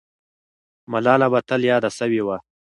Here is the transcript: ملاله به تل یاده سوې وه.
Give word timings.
ملاله 0.91 1.27
به 1.33 1.39
تل 1.47 1.61
یاده 1.69 1.89
سوې 1.99 2.21
وه. 2.27 2.37